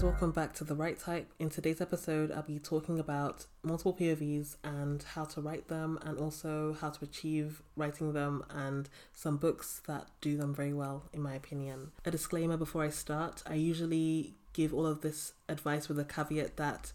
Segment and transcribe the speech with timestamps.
[0.00, 1.30] guys, welcome back to The Right Type.
[1.38, 6.18] In today's episode, I'll be talking about multiple POVs and how to write them, and
[6.18, 11.20] also how to achieve writing them, and some books that do them very well, in
[11.20, 11.90] my opinion.
[12.06, 16.56] A disclaimer before I start I usually give all of this advice with a caveat
[16.56, 16.92] that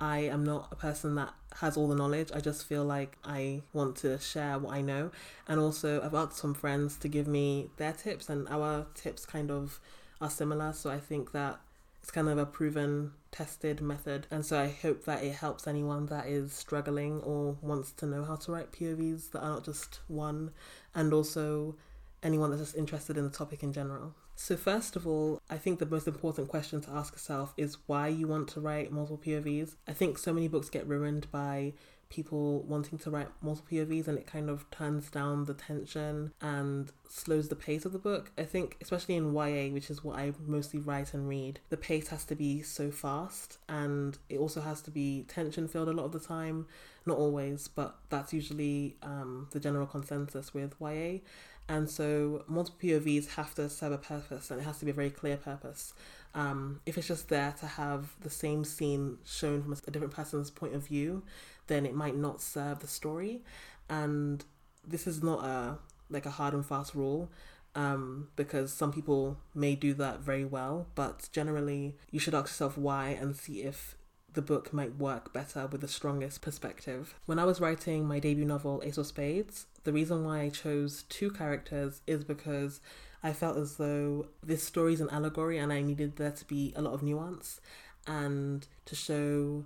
[0.00, 2.30] I am not a person that has all the knowledge.
[2.34, 5.10] I just feel like I want to share what I know.
[5.46, 9.50] And also, I've asked some friends to give me their tips, and our tips kind
[9.50, 9.78] of
[10.22, 10.72] are similar.
[10.72, 11.60] So I think that
[12.06, 14.28] it's kind of a proven, tested method.
[14.30, 18.22] And so I hope that it helps anyone that is struggling or wants to know
[18.22, 20.52] how to write POVs that are not just one,
[20.94, 21.74] and also
[22.22, 24.14] anyone that's just interested in the topic in general.
[24.38, 28.08] So, first of all, I think the most important question to ask yourself is why
[28.08, 29.76] you want to write multiple POVs.
[29.88, 31.72] I think so many books get ruined by
[32.08, 36.92] people wanting to write multiple POVs and it kind of turns down the tension and
[37.08, 38.30] slows the pace of the book.
[38.36, 42.08] I think, especially in YA, which is what I mostly write and read, the pace
[42.08, 46.04] has to be so fast and it also has to be tension filled a lot
[46.04, 46.66] of the time.
[47.06, 51.20] Not always, but that's usually um, the general consensus with YA.
[51.68, 54.94] And so multiple POVs have to serve a purpose and it has to be a
[54.94, 55.94] very clear purpose.
[56.34, 60.50] Um, if it's just there to have the same scene shown from a different person's
[60.50, 61.22] point of view,
[61.66, 63.42] then it might not serve the story.
[63.88, 64.44] And
[64.86, 65.78] this is not a
[66.08, 67.30] like a hard and fast rule.
[67.74, 72.78] Um, because some people may do that very well, but generally you should ask yourself
[72.78, 73.96] why and see if
[74.36, 77.14] the book might work better with the strongest perspective.
[77.24, 81.04] When I was writing my debut novel, Ace of Spades, the reason why I chose
[81.08, 82.80] two characters is because
[83.22, 86.72] I felt as though this story is an allegory and I needed there to be
[86.76, 87.60] a lot of nuance
[88.06, 89.64] and to show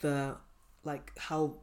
[0.00, 0.36] the
[0.84, 1.54] like how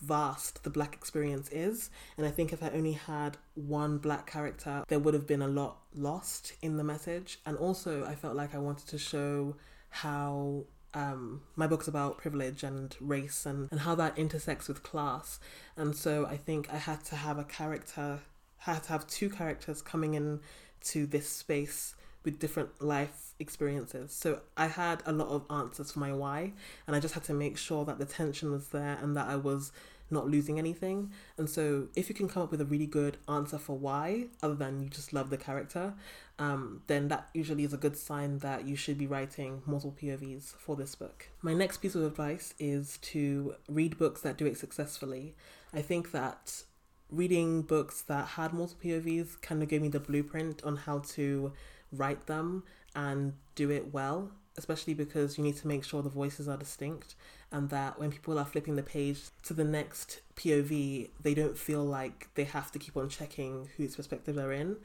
[0.00, 4.82] vast the black experience is and i think if i only had one black character
[4.88, 8.54] there would have been a lot lost in the message and also i felt like
[8.54, 9.54] i wanted to show
[9.90, 10.64] how
[10.94, 15.40] um, my book's about privilege and race and, and how that intersects with class
[15.76, 18.20] and so i think i had to have a character
[18.58, 20.40] had to have two characters coming in
[20.80, 21.94] to this space
[22.24, 24.12] with different life experiences.
[24.12, 26.52] So I had a lot of answers for my why,
[26.86, 29.36] and I just had to make sure that the tension was there and that I
[29.36, 29.72] was
[30.14, 31.12] not losing anything.
[31.36, 34.54] And so if you can come up with a really good answer for why, other
[34.54, 35.92] than you just love the character,
[36.38, 40.54] um, then that usually is a good sign that you should be writing multiple POVs
[40.56, 41.28] for this book.
[41.42, 45.34] My next piece of advice is to read books that do it successfully.
[45.72, 46.62] I think that
[47.10, 51.52] reading books that had multiple POVs kind of gave me the blueprint on how to
[51.92, 52.64] write them
[52.96, 57.14] and do it well, especially because you need to make sure the voices are distinct
[57.50, 61.84] and that when people are flipping the page to the next POV, they don't feel
[61.84, 64.76] like they have to keep on checking whose perspective they're in.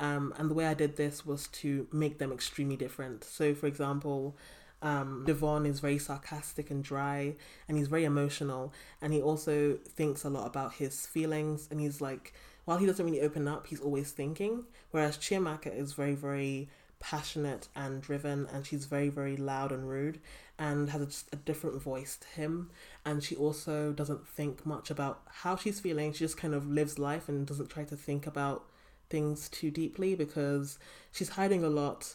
[0.00, 3.24] Um, and the way I did this was to make them extremely different.
[3.24, 4.36] So, for example,
[4.82, 7.36] um, Devon is very sarcastic and dry,
[7.68, 12.00] and he's very emotional, and he also thinks a lot about his feelings, and he's
[12.00, 12.34] like,
[12.64, 14.64] while he doesn't really open up, he's always thinking.
[14.90, 16.68] Whereas Chiamaka is very, very
[17.04, 20.18] passionate and driven, and she's very, very loud and rude,
[20.58, 22.70] and has a, just a different voice to him.
[23.04, 26.14] And she also doesn't think much about how she's feeling.
[26.14, 28.64] She just kind of lives life and doesn't try to think about
[29.10, 30.78] things too deeply because
[31.12, 32.14] she's hiding a lot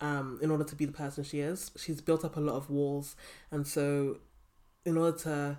[0.00, 1.70] um, in order to be the person she is.
[1.76, 3.16] She's built up a lot of walls,
[3.50, 4.20] and so
[4.86, 5.58] in order to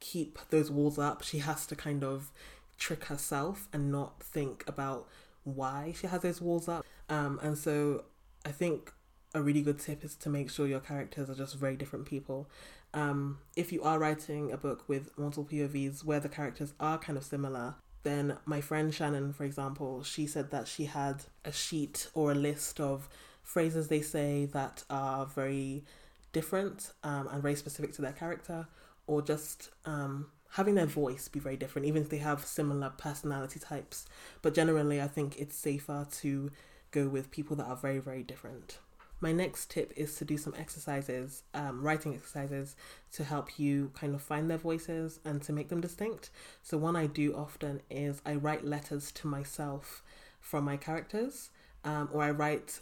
[0.00, 2.32] keep those walls up, she has to kind of
[2.76, 5.06] trick herself and not think about
[5.44, 6.84] why she has those walls up.
[7.08, 8.02] Um, and so
[8.46, 8.92] I think
[9.34, 12.48] a really good tip is to make sure your characters are just very different people.
[12.94, 17.18] Um, if you are writing a book with multiple POVs where the characters are kind
[17.18, 17.74] of similar,
[18.04, 22.36] then my friend Shannon, for example, she said that she had a sheet or a
[22.36, 23.08] list of
[23.42, 25.84] phrases they say that are very
[26.32, 28.68] different um, and very specific to their character,
[29.08, 33.58] or just um, having their voice be very different, even if they have similar personality
[33.58, 34.06] types.
[34.40, 36.52] But generally, I think it's safer to
[36.96, 38.78] go with people that are very, very different.
[39.20, 42.74] My next tip is to do some exercises, um, writing exercises,
[43.12, 46.30] to help you kind of find their voices and to make them distinct.
[46.62, 50.02] So, one I do often is I write letters to myself
[50.40, 51.50] from my characters,
[51.84, 52.80] um, or I write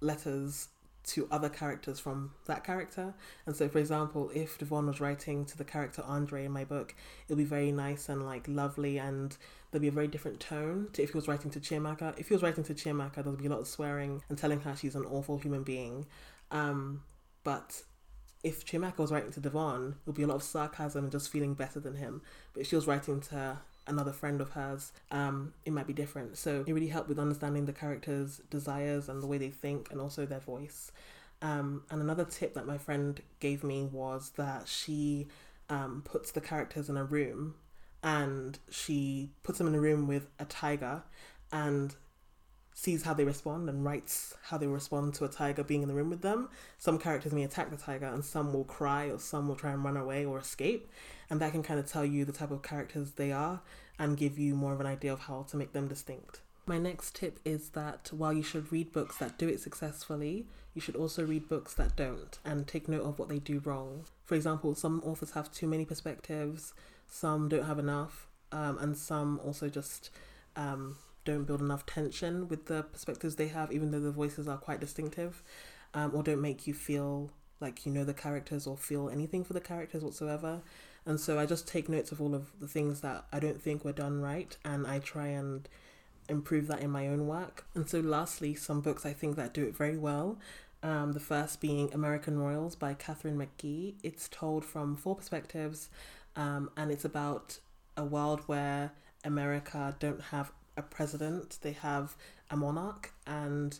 [0.00, 0.68] letters
[1.04, 3.14] to other characters from that character.
[3.46, 6.94] And so, for example, if Devon was writing to the character Andre in my book,
[7.26, 9.36] it'll be very nice and like lovely, and
[9.70, 12.18] there'll be a very different tone to if he was writing to Chiamaka.
[12.18, 14.76] If he was writing to Chiamaka, there'll be a lot of swearing and telling her
[14.76, 16.06] she's an awful human being.
[16.50, 17.02] Um,
[17.44, 17.82] but
[18.44, 21.54] if Chiamaka was writing to Devon, there'll be a lot of sarcasm and just feeling
[21.54, 22.22] better than him.
[22.52, 26.36] But if she was writing to another friend of hers, um, it might be different.
[26.36, 30.00] So it really helped with understanding the characters' desires and the way they think and
[30.00, 30.92] also their voice.
[31.40, 35.26] Um, and another tip that my friend gave me was that she
[35.68, 37.56] um, puts the characters in a room
[38.02, 41.02] and she puts them in a room with a tiger
[41.50, 41.94] and
[42.74, 45.94] sees how they respond and writes how they respond to a tiger being in the
[45.94, 46.48] room with them.
[46.78, 49.84] Some characters may attack the tiger and some will cry or some will try and
[49.84, 50.90] run away or escape.
[51.28, 53.60] And that can kind of tell you the type of characters they are
[53.98, 56.40] and give you more of an idea of how to make them distinct.
[56.64, 60.80] My next tip is that while you should read books that do it successfully, you
[60.80, 64.04] should also read books that don't and take note of what they do wrong.
[64.24, 66.72] For example, some authors have too many perspectives,
[67.08, 70.10] some don't have enough, um, and some also just
[70.56, 74.58] um, don't build enough tension with the perspectives they have, even though the voices are
[74.58, 75.42] quite distinctive,
[75.94, 77.30] um, or don't make you feel
[77.60, 80.62] like you know the characters or feel anything for the characters whatsoever.
[81.04, 83.84] And so I just take notes of all of the things that I don't think
[83.84, 85.68] were done right, and I try and
[86.28, 87.66] improve that in my own work.
[87.74, 90.38] And so, lastly, some books I think that do it very well.
[90.82, 93.94] Um, the first being American Royals by Katharine McGee.
[94.02, 95.90] It's told from four perspectives,
[96.34, 97.58] um, and it's about
[97.96, 98.92] a world where
[99.24, 102.16] America don't have a president, they have
[102.50, 103.78] a monarch, and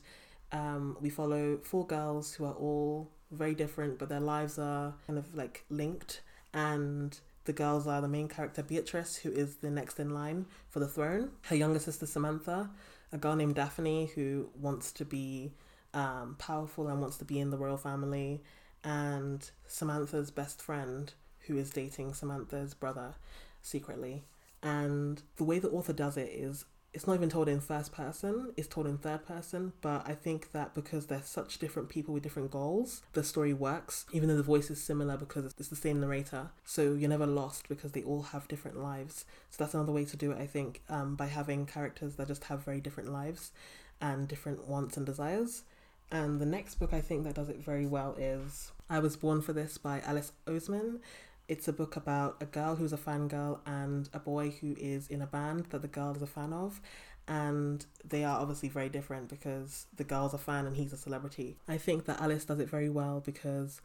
[0.52, 5.18] um, we follow four girls who are all very different, but their lives are kind
[5.18, 6.20] of like linked.
[6.52, 10.80] And the girls are the main character Beatrice, who is the next in line for
[10.80, 12.70] the throne, her younger sister Samantha,
[13.12, 15.52] a girl named Daphne who wants to be
[15.94, 18.42] um, powerful and wants to be in the royal family,
[18.84, 21.12] and Samantha's best friend
[21.46, 23.14] who is dating Samantha's brother
[23.60, 24.24] secretly.
[24.62, 28.52] And the way the author does it is it's not even told in first person,
[28.56, 29.72] it's told in third person.
[29.80, 34.04] But I think that because they're such different people with different goals, the story works,
[34.12, 36.50] even though the voice is similar because it's the same narrator.
[36.64, 39.24] So you're never lost because they all have different lives.
[39.50, 42.44] So that's another way to do it, I think, um, by having characters that just
[42.44, 43.52] have very different lives
[44.00, 45.62] and different wants and desires.
[46.10, 49.40] And the next book I think that does it very well is I Was Born
[49.40, 50.98] for This by Alice Oseman.
[51.48, 55.22] It's a book about a girl who's a fangirl and a boy who is in
[55.22, 56.80] a band that the girl is a fan of.
[57.28, 61.56] And they are obviously very different because the girl's a fan and he's a celebrity.
[61.68, 63.80] I think that Alice does it very well because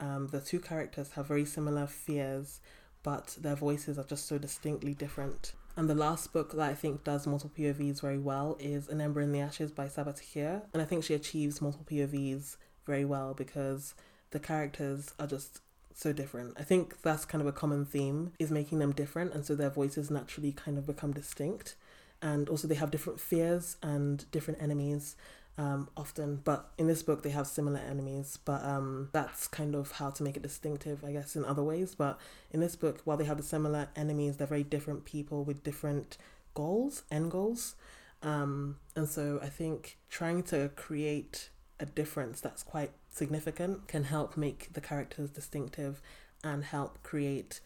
[0.00, 2.60] um, the two characters have very similar fears,
[3.02, 5.52] but their voices are just so distinctly different.
[5.76, 9.20] And the last book that I think does multiple POVs very well is An Ember
[9.20, 10.62] in the Ashes by Sabaa Tahir.
[10.72, 13.94] And I think she achieves multiple POVs very well because
[14.30, 15.60] the characters are just
[15.98, 16.54] so different.
[16.56, 19.68] I think that's kind of a common theme is making them different and so their
[19.68, 21.74] voices naturally kind of become distinct.
[22.22, 25.16] And also they have different fears and different enemies
[25.56, 28.38] um, often, but in this book they have similar enemies.
[28.44, 31.96] But um, that's kind of how to make it distinctive, I guess, in other ways.
[31.96, 32.20] But
[32.52, 36.16] in this book, while they have the similar enemies, they're very different people with different
[36.54, 37.74] goals, end goals.
[38.22, 44.36] Um, and so I think trying to create a difference that's quite significant can help
[44.36, 46.00] make the characters distinctive
[46.42, 47.60] and help create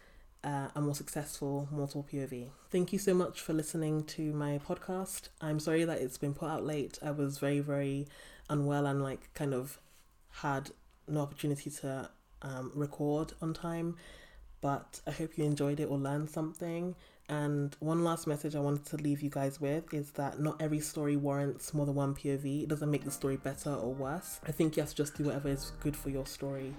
[0.44, 2.50] uh, a more successful multiple POV.
[2.70, 5.28] Thank you so much for listening to my podcast.
[5.40, 6.98] I'm sorry that it's been put out late.
[7.02, 8.08] I was very, very
[8.50, 9.78] unwell and like kind of
[10.40, 10.70] had
[11.08, 12.10] no opportunity to
[12.42, 13.96] um, record on time.
[14.60, 16.94] But I hope you enjoyed it or learned something.
[17.28, 20.80] And one last message I wanted to leave you guys with is that not every
[20.80, 22.64] story warrants more than one POV.
[22.64, 24.41] It doesn't make the story better or worse.
[24.46, 26.74] I think you have to just do whatever is good for your story.